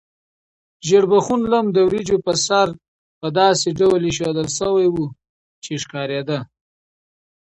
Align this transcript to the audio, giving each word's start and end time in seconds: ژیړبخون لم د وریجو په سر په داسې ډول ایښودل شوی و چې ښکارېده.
ژیړبخون 0.87 1.41
لم 1.53 1.65
د 1.71 1.77
وریجو 1.87 2.17
په 2.25 2.33
سر 2.45 2.67
په 3.19 3.27
داسې 3.39 3.67
ډول 3.79 4.01
ایښودل 4.05 4.47
شوی 4.59 4.87
و 4.91 4.97
چې 5.63 5.71
ښکارېده. 5.83 6.39